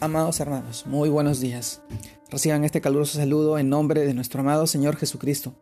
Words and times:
Amados 0.00 0.38
hermanos, 0.38 0.86
muy 0.86 1.08
buenos 1.08 1.40
días. 1.40 1.82
Reciban 2.30 2.62
este 2.62 2.80
caluroso 2.80 3.18
saludo 3.18 3.58
en 3.58 3.68
nombre 3.68 4.06
de 4.06 4.14
nuestro 4.14 4.42
amado 4.42 4.68
Señor 4.68 4.94
Jesucristo. 4.94 5.56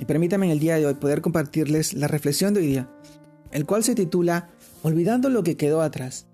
Y 0.00 0.04
permítanme 0.04 0.46
en 0.46 0.52
el 0.52 0.58
día 0.58 0.74
de 0.74 0.86
hoy 0.86 0.94
poder 0.94 1.20
compartirles 1.20 1.94
la 1.94 2.08
reflexión 2.08 2.54
de 2.54 2.60
hoy 2.60 2.66
día, 2.66 2.90
el 3.52 3.64
cual 3.64 3.84
se 3.84 3.94
titula 3.94 4.48
Olvidando 4.82 5.28
lo 5.28 5.44
que 5.44 5.56
quedó 5.56 5.80
atrás. 5.80 6.26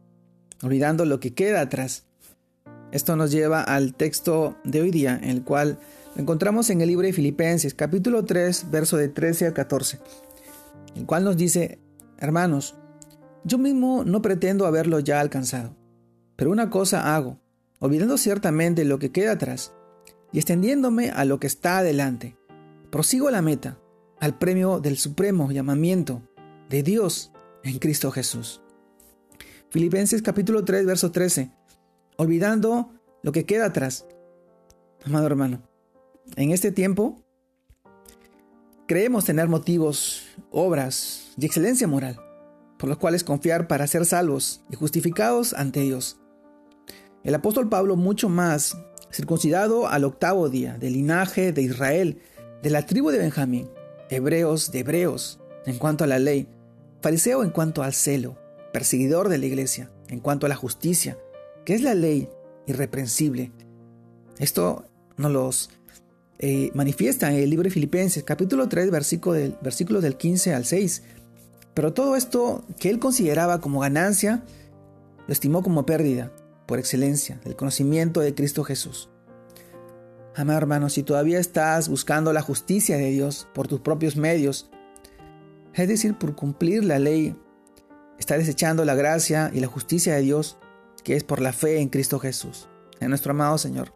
Olvidando 0.62 1.04
lo 1.04 1.20
que 1.20 1.34
queda 1.34 1.60
atrás. 1.60 2.06
Esto 2.92 3.14
nos 3.14 3.30
lleva 3.30 3.62
al 3.62 3.94
texto 3.94 4.56
de 4.64 4.80
hoy 4.80 4.90
día, 4.90 5.20
el 5.22 5.44
cual 5.44 5.78
encontramos 6.16 6.70
en 6.70 6.80
el 6.80 6.88
libro 6.88 7.06
de 7.06 7.12
Filipenses, 7.12 7.74
capítulo 7.74 8.24
3, 8.24 8.70
verso 8.70 8.96
de 8.96 9.10
13 9.10 9.48
a 9.48 9.52
14, 9.52 9.98
el 10.96 11.04
cual 11.04 11.24
nos 11.24 11.36
dice, 11.36 11.78
hermanos, 12.16 12.74
yo 13.44 13.58
mismo 13.58 14.02
no 14.06 14.22
pretendo 14.22 14.64
haberlo 14.64 14.98
ya 15.00 15.20
alcanzado 15.20 15.77
pero 16.38 16.52
una 16.52 16.70
cosa 16.70 17.16
hago, 17.16 17.40
olvidando 17.80 18.16
ciertamente 18.16 18.84
lo 18.84 19.00
que 19.00 19.10
queda 19.10 19.32
atrás 19.32 19.72
y 20.30 20.38
extendiéndome 20.38 21.10
a 21.10 21.24
lo 21.24 21.40
que 21.40 21.48
está 21.48 21.78
adelante. 21.78 22.36
Prosigo 22.92 23.28
la 23.28 23.42
meta, 23.42 23.80
al 24.20 24.38
premio 24.38 24.78
del 24.78 24.98
supremo 24.98 25.50
llamamiento 25.50 26.22
de 26.68 26.84
Dios 26.84 27.32
en 27.64 27.80
Cristo 27.80 28.12
Jesús. 28.12 28.62
Filipenses 29.70 30.22
capítulo 30.22 30.64
3, 30.64 30.86
verso 30.86 31.10
13. 31.10 31.50
Olvidando 32.18 32.92
lo 33.24 33.32
que 33.32 33.44
queda 33.44 33.66
atrás. 33.66 34.06
Amado 35.04 35.26
hermano, 35.26 35.68
en 36.36 36.52
este 36.52 36.70
tiempo 36.70 37.20
creemos 38.86 39.24
tener 39.24 39.48
motivos, 39.48 40.28
obras 40.52 41.32
y 41.36 41.46
excelencia 41.46 41.88
moral, 41.88 42.20
por 42.78 42.88
los 42.88 42.98
cuales 42.98 43.24
confiar 43.24 43.66
para 43.66 43.88
ser 43.88 44.06
salvos 44.06 44.62
y 44.70 44.76
justificados 44.76 45.52
ante 45.52 45.80
Dios. 45.80 46.16
El 47.24 47.34
apóstol 47.34 47.68
Pablo 47.68 47.96
mucho 47.96 48.28
más, 48.28 48.78
circuncidado 49.12 49.88
al 49.88 50.04
octavo 50.04 50.48
día, 50.48 50.78
del 50.78 50.92
linaje 50.92 51.52
de 51.52 51.62
Israel, 51.62 52.20
de 52.62 52.70
la 52.70 52.86
tribu 52.86 53.10
de 53.10 53.18
Benjamín, 53.18 53.68
hebreos 54.08 54.70
de 54.70 54.80
hebreos, 54.80 55.40
en 55.66 55.78
cuanto 55.78 56.04
a 56.04 56.06
la 56.06 56.20
ley, 56.20 56.48
fariseo 57.02 57.42
en 57.42 57.50
cuanto 57.50 57.82
al 57.82 57.92
celo, 57.92 58.38
perseguidor 58.72 59.28
de 59.28 59.38
la 59.38 59.46
iglesia, 59.46 59.90
en 60.08 60.20
cuanto 60.20 60.46
a 60.46 60.48
la 60.48 60.54
justicia, 60.54 61.18
que 61.64 61.74
es 61.74 61.82
la 61.82 61.94
ley 61.94 62.28
irreprensible. 62.66 63.50
Esto 64.38 64.84
nos 65.16 65.32
los 65.32 65.70
eh, 66.38 66.70
manifiesta 66.74 67.32
en 67.32 67.40
el 67.40 67.50
libro 67.50 67.64
de 67.64 67.70
Filipenses, 67.70 68.22
capítulo 68.22 68.68
3, 68.68 68.92
versículo 68.92 69.34
del, 69.34 69.58
versículos 69.60 70.04
del 70.04 70.16
15 70.16 70.54
al 70.54 70.64
6. 70.64 71.02
Pero 71.74 71.92
todo 71.92 72.14
esto 72.14 72.64
que 72.78 72.90
él 72.90 73.00
consideraba 73.00 73.60
como 73.60 73.80
ganancia, 73.80 74.44
lo 75.26 75.32
estimó 75.32 75.64
como 75.64 75.84
pérdida 75.84 76.32
por 76.68 76.78
excelencia, 76.78 77.40
el 77.46 77.56
conocimiento 77.56 78.20
de 78.20 78.34
Cristo 78.34 78.62
Jesús. 78.62 79.08
Amado 80.36 80.58
hermano, 80.58 80.90
si 80.90 81.02
todavía 81.02 81.40
estás 81.40 81.88
buscando 81.88 82.34
la 82.34 82.42
justicia 82.42 82.98
de 82.98 83.10
Dios 83.10 83.48
por 83.54 83.66
tus 83.66 83.80
propios 83.80 84.16
medios, 84.16 84.70
es 85.72 85.88
decir, 85.88 86.16
por 86.18 86.36
cumplir 86.36 86.84
la 86.84 86.98
ley, 86.98 87.34
estás 88.18 88.38
desechando 88.38 88.84
la 88.84 88.94
gracia 88.94 89.50
y 89.52 89.60
la 89.60 89.66
justicia 89.66 90.14
de 90.14 90.20
Dios, 90.20 90.58
que 91.02 91.16
es 91.16 91.24
por 91.24 91.40
la 91.40 91.54
fe 91.54 91.80
en 91.80 91.88
Cristo 91.88 92.18
Jesús, 92.18 92.68
en 93.00 93.08
nuestro 93.08 93.30
amado 93.30 93.56
Señor. 93.56 93.94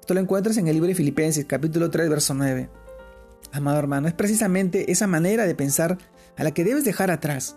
Esto 0.00 0.14
lo 0.14 0.20
encuentras 0.20 0.56
en 0.56 0.66
el 0.66 0.74
libro 0.74 0.88
de 0.88 0.96
Filipenses, 0.96 1.44
capítulo 1.44 1.90
3, 1.90 2.10
verso 2.10 2.34
9. 2.34 2.68
Amado 3.52 3.78
hermano, 3.78 4.08
es 4.08 4.14
precisamente 4.14 4.90
esa 4.90 5.06
manera 5.06 5.46
de 5.46 5.54
pensar 5.54 5.96
a 6.36 6.42
la 6.42 6.50
que 6.50 6.64
debes 6.64 6.84
dejar 6.84 7.12
atrás 7.12 7.56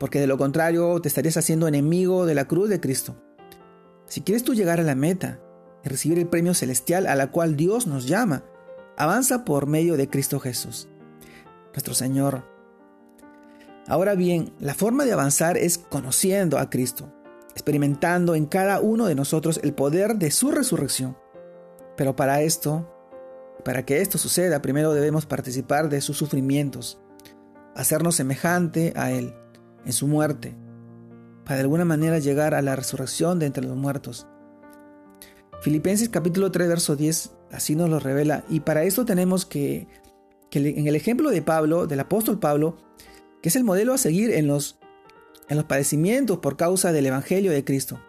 porque 0.00 0.18
de 0.18 0.26
lo 0.26 0.38
contrario 0.38 0.98
te 1.00 1.08
estarías 1.08 1.36
haciendo 1.36 1.68
enemigo 1.68 2.24
de 2.24 2.34
la 2.34 2.46
cruz 2.46 2.70
de 2.70 2.80
Cristo. 2.80 3.22
Si 4.06 4.22
quieres 4.22 4.42
tú 4.42 4.54
llegar 4.54 4.80
a 4.80 4.82
la 4.82 4.94
meta 4.94 5.40
y 5.84 5.90
recibir 5.90 6.18
el 6.18 6.26
premio 6.26 6.54
celestial 6.54 7.06
a 7.06 7.14
la 7.14 7.30
cual 7.30 7.54
Dios 7.54 7.86
nos 7.86 8.08
llama, 8.08 8.42
avanza 8.96 9.44
por 9.44 9.66
medio 9.66 9.98
de 9.98 10.08
Cristo 10.08 10.40
Jesús, 10.40 10.88
nuestro 11.74 11.92
Señor. 11.92 12.44
Ahora 13.86 14.14
bien, 14.14 14.54
la 14.58 14.72
forma 14.72 15.04
de 15.04 15.12
avanzar 15.12 15.58
es 15.58 15.76
conociendo 15.76 16.58
a 16.58 16.70
Cristo, 16.70 17.12
experimentando 17.52 18.34
en 18.34 18.46
cada 18.46 18.80
uno 18.80 19.04
de 19.04 19.14
nosotros 19.14 19.60
el 19.62 19.74
poder 19.74 20.16
de 20.16 20.30
su 20.30 20.50
resurrección. 20.50 21.18
Pero 21.98 22.16
para 22.16 22.40
esto, 22.40 22.90
para 23.66 23.84
que 23.84 24.00
esto 24.00 24.16
suceda, 24.16 24.62
primero 24.62 24.94
debemos 24.94 25.26
participar 25.26 25.90
de 25.90 26.00
sus 26.00 26.16
sufrimientos, 26.16 26.98
hacernos 27.74 28.14
semejante 28.14 28.94
a 28.96 29.10
Él 29.10 29.34
en 29.84 29.92
su 29.92 30.06
muerte, 30.06 30.54
para 31.44 31.56
de 31.56 31.62
alguna 31.62 31.84
manera 31.84 32.18
llegar 32.18 32.54
a 32.54 32.62
la 32.62 32.76
resurrección 32.76 33.38
de 33.38 33.46
entre 33.46 33.64
los 33.64 33.76
muertos. 33.76 34.26
Filipenses 35.62 36.08
capítulo 36.08 36.50
3, 36.50 36.68
verso 36.68 36.96
10, 36.96 37.32
así 37.52 37.76
nos 37.76 37.90
lo 37.90 37.98
revela, 37.98 38.44
y 38.48 38.60
para 38.60 38.84
esto 38.84 39.04
tenemos 39.04 39.44
que, 39.46 39.88
que 40.50 40.58
en 40.58 40.86
el 40.86 40.96
ejemplo 40.96 41.30
de 41.30 41.42
Pablo, 41.42 41.86
del 41.86 42.00
apóstol 42.00 42.38
Pablo, 42.38 42.76
que 43.42 43.48
es 43.48 43.56
el 43.56 43.64
modelo 43.64 43.92
a 43.94 43.98
seguir 43.98 44.30
en 44.30 44.46
los, 44.46 44.78
en 45.48 45.56
los 45.56 45.66
padecimientos 45.66 46.38
por 46.38 46.56
causa 46.56 46.92
del 46.92 47.06
Evangelio 47.06 47.52
de 47.52 47.64
Cristo, 47.64 48.00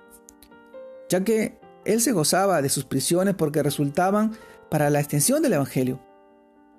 ya 1.09 1.23
que 1.23 1.59
él 1.85 2.01
se 2.01 2.11
gozaba 2.11 2.61
de 2.61 2.69
sus 2.69 2.85
prisiones 2.85 3.35
porque 3.35 3.63
resultaban 3.63 4.33
para 4.69 4.89
la 4.89 4.99
extensión 4.99 5.41
del 5.41 5.53
Evangelio, 5.53 5.99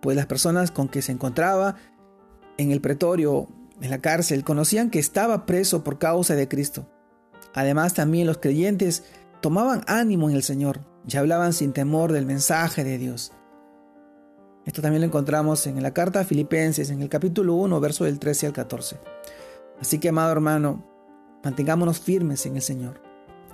pues 0.00 0.16
las 0.16 0.26
personas 0.26 0.70
con 0.70 0.88
que 0.88 1.02
se 1.02 1.12
encontraba 1.12 1.76
en 2.56 2.70
el 2.70 2.80
pretorio 2.80 3.48
en 3.82 3.90
la 3.90 4.00
cárcel 4.00 4.44
conocían 4.44 4.90
que 4.90 5.00
estaba 5.00 5.44
preso 5.44 5.82
por 5.82 5.98
causa 5.98 6.36
de 6.36 6.46
Cristo. 6.46 6.86
Además 7.52 7.94
también 7.94 8.28
los 8.28 8.38
creyentes 8.38 9.02
tomaban 9.40 9.82
ánimo 9.88 10.30
en 10.30 10.36
el 10.36 10.44
Señor 10.44 10.80
y 11.06 11.16
hablaban 11.16 11.52
sin 11.52 11.72
temor 11.72 12.12
del 12.12 12.24
mensaje 12.24 12.84
de 12.84 12.96
Dios. 12.96 13.32
Esto 14.64 14.82
también 14.82 15.00
lo 15.00 15.08
encontramos 15.08 15.66
en 15.66 15.82
la 15.82 15.92
carta 15.92 16.20
a 16.20 16.24
Filipenses, 16.24 16.90
en 16.90 17.02
el 17.02 17.08
capítulo 17.08 17.54
1, 17.54 17.80
verso 17.80 18.04
del 18.04 18.20
13 18.20 18.46
al 18.46 18.52
14. 18.52 19.00
Así 19.80 19.98
que, 19.98 20.10
amado 20.10 20.30
hermano, 20.30 20.86
mantengámonos 21.42 21.98
firmes 21.98 22.46
en 22.46 22.54
el 22.54 22.62
Señor, 22.62 23.02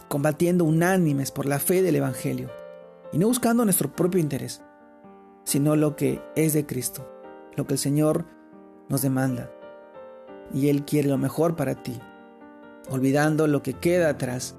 combatiendo 0.08 0.64
unánimes 0.64 1.30
por 1.30 1.46
la 1.46 1.58
fe 1.58 1.80
del 1.80 1.96
Evangelio, 1.96 2.50
y 3.14 3.18
no 3.18 3.28
buscando 3.28 3.64
nuestro 3.64 3.90
propio 3.96 4.20
interés, 4.20 4.60
sino 5.44 5.74
lo 5.74 5.96
que 5.96 6.20
es 6.36 6.52
de 6.52 6.66
Cristo, 6.66 7.10
lo 7.56 7.66
que 7.66 7.72
el 7.72 7.78
Señor 7.78 8.26
nos 8.90 9.00
demanda 9.00 9.50
y 10.52 10.68
Él 10.68 10.84
quiere 10.84 11.08
lo 11.08 11.18
mejor 11.18 11.56
para 11.56 11.82
ti, 11.82 11.98
olvidando 12.90 13.46
lo 13.46 13.62
que 13.62 13.74
queda 13.74 14.10
atrás, 14.10 14.56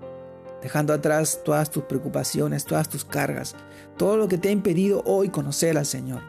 dejando 0.62 0.94
atrás 0.94 1.42
todas 1.44 1.70
tus 1.72 1.84
preocupaciones, 1.84 2.66
todas 2.66 2.90
tus 2.90 3.06
cargas, 3.06 3.56
todo 3.98 4.18
lo 4.18 4.28
que 4.28 4.38
te 4.38 4.50
ha 4.50 4.52
impedido 4.52 5.04
hoy 5.06 5.30
conocer 5.30 5.78
al 5.78 5.86
Señor. 5.86 6.22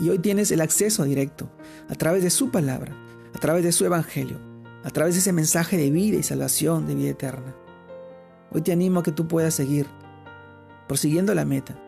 Y 0.00 0.08
hoy 0.08 0.18
tienes 0.18 0.50
el 0.50 0.60
acceso 0.60 1.04
directo 1.04 1.50
a 1.88 1.94
través 1.94 2.22
de 2.22 2.30
su 2.30 2.50
palabra, 2.50 2.96
a 3.34 3.38
través 3.38 3.64
de 3.64 3.72
su 3.72 3.84
evangelio, 3.84 4.38
a 4.84 4.90
través 4.90 5.14
de 5.14 5.20
ese 5.20 5.32
mensaje 5.32 5.76
de 5.76 5.90
vida 5.90 6.16
y 6.16 6.22
salvación, 6.22 6.86
de 6.86 6.94
vida 6.94 7.10
eterna. 7.10 7.54
Hoy 8.50 8.62
te 8.62 8.72
animo 8.72 9.00
a 9.00 9.02
que 9.02 9.12
tú 9.12 9.28
puedas 9.28 9.54
seguir 9.54 9.86
prosiguiendo 10.88 11.34
la 11.34 11.44
meta, 11.44 11.78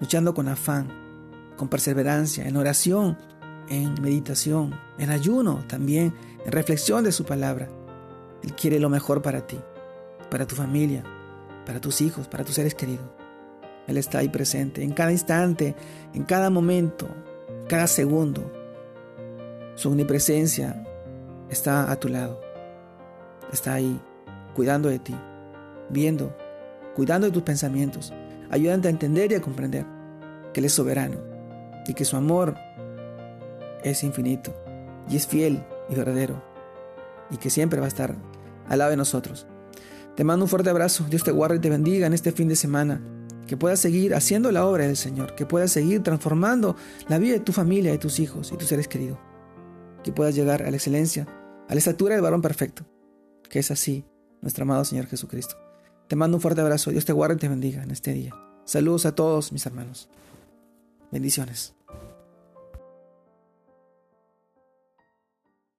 luchando 0.00 0.34
con 0.34 0.48
afán, 0.48 0.88
con 1.56 1.68
perseverancia, 1.68 2.46
en 2.46 2.56
oración, 2.56 3.16
en 3.68 4.00
meditación, 4.00 4.74
en 4.98 5.10
ayuno 5.10 5.64
también, 5.66 6.14
en 6.44 6.52
reflexión 6.52 7.04
de 7.04 7.12
su 7.12 7.24
palabra. 7.24 7.68
Él 8.42 8.54
quiere 8.54 8.78
lo 8.78 8.90
mejor 8.90 9.22
para 9.22 9.46
ti, 9.46 9.58
para 10.30 10.46
tu 10.46 10.54
familia, 10.54 11.02
para 11.64 11.80
tus 11.80 12.00
hijos, 12.00 12.28
para 12.28 12.44
tus 12.44 12.56
seres 12.56 12.74
queridos. 12.74 13.06
Él 13.86 13.96
está 13.96 14.18
ahí 14.18 14.28
presente 14.28 14.82
en 14.82 14.92
cada 14.92 15.12
instante, 15.12 15.74
en 16.14 16.24
cada 16.24 16.50
momento, 16.50 17.08
cada 17.68 17.86
segundo. 17.86 18.50
Su 19.74 19.88
omnipresencia 19.88 20.84
está 21.50 21.90
a 21.90 21.96
tu 21.96 22.08
lado. 22.08 22.40
Está 23.52 23.74
ahí, 23.74 24.00
cuidando 24.54 24.88
de 24.88 24.98
ti, 24.98 25.14
viendo, 25.90 26.34
cuidando 26.94 27.26
de 27.26 27.32
tus 27.32 27.42
pensamientos, 27.42 28.12
ayudando 28.50 28.88
a 28.88 28.90
entender 28.90 29.32
y 29.32 29.34
a 29.34 29.42
comprender 29.42 29.84
que 30.52 30.60
Él 30.60 30.66
es 30.66 30.72
soberano 30.72 31.18
y 31.86 31.94
que 31.94 32.04
su 32.04 32.16
amor 32.16 32.56
es 33.84 34.02
infinito 34.02 34.52
y 35.08 35.16
es 35.16 35.26
fiel 35.26 35.64
y 35.88 35.94
verdadero 35.94 36.42
y 37.30 37.36
que 37.36 37.50
siempre 37.50 37.78
va 37.78 37.86
a 37.86 37.88
estar 37.88 38.16
al 38.68 38.78
lado 38.78 38.90
de 38.90 38.96
nosotros. 38.96 39.46
Te 40.16 40.24
mando 40.24 40.44
un 40.44 40.48
fuerte 40.48 40.70
abrazo, 40.70 41.04
Dios 41.08 41.24
te 41.24 41.32
guarde 41.32 41.56
y 41.56 41.60
te 41.60 41.70
bendiga 41.70 42.06
en 42.06 42.12
este 42.12 42.32
fin 42.32 42.48
de 42.48 42.56
semana, 42.56 43.02
que 43.46 43.56
puedas 43.56 43.80
seguir 43.80 44.14
haciendo 44.14 44.50
la 44.52 44.66
obra 44.66 44.86
del 44.86 44.96
Señor, 44.96 45.34
que 45.34 45.46
puedas 45.46 45.70
seguir 45.70 46.02
transformando 46.02 46.76
la 47.08 47.18
vida 47.18 47.34
de 47.34 47.40
tu 47.40 47.52
familia, 47.52 47.92
de 47.92 47.98
tus 47.98 48.20
hijos 48.20 48.52
y 48.52 48.56
tus 48.56 48.68
seres 48.68 48.88
queridos, 48.88 49.18
que 50.02 50.12
puedas 50.12 50.34
llegar 50.34 50.62
a 50.62 50.70
la 50.70 50.76
excelencia, 50.76 51.26
a 51.68 51.74
la 51.74 51.78
estatura 51.78 52.14
del 52.14 52.22
varón 52.22 52.42
perfecto, 52.42 52.86
que 53.48 53.58
es 53.58 53.70
así 53.70 54.04
nuestro 54.40 54.62
amado 54.62 54.84
Señor 54.84 55.06
Jesucristo. 55.06 55.56
Te 56.08 56.16
mando 56.16 56.36
un 56.36 56.40
fuerte 56.40 56.60
abrazo, 56.60 56.90
Dios 56.90 57.04
te 57.04 57.12
guarde 57.12 57.34
y 57.34 57.38
te 57.38 57.48
bendiga 57.48 57.82
en 57.82 57.90
este 57.90 58.12
día. 58.12 58.32
Saludos 58.64 59.06
a 59.06 59.14
todos 59.14 59.52
mis 59.52 59.66
hermanos. 59.66 60.08
Bendiciones. 61.10 61.74